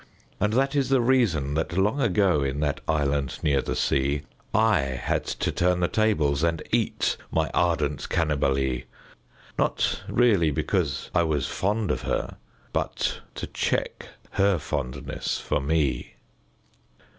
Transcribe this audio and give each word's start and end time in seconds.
And 0.39 0.53
that 0.53 0.75
is 0.75 0.89
the 0.89 0.99
reason 0.99 1.53
that 1.53 1.77
long 1.77 2.01
ago. 2.01 2.41
In 2.41 2.59
that 2.61 2.81
island 2.87 3.37
near 3.43 3.61
the 3.61 3.75
sea, 3.75 4.23
I 4.51 4.79
had 4.79 5.25
to 5.25 5.51
turn 5.51 5.79
the 5.79 5.87
tables 5.87 6.41
and 6.41 6.63
eat 6.71 7.17
My 7.29 7.51
ardent 7.53 8.09
Cannibalee— 8.09 8.85
Not 9.59 10.01
really 10.09 10.49
because 10.49 11.11
I 11.13 11.21
was 11.21 11.45
fond 11.47 11.91
of 11.91 12.01
her, 12.01 12.37
But 12.73 13.19
to 13.35 13.45
check 13.45 14.07
her 14.31 14.57
fondness 14.57 15.39
for 15.39 15.61
me. 15.61 16.15